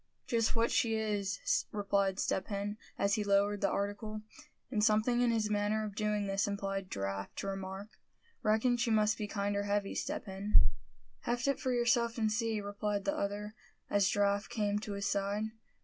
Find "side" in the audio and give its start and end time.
15.05-15.51